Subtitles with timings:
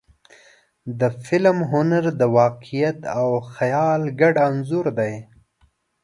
[0.99, 5.13] د فلم هنر د واقعیت او خیال ګډ انځور دی.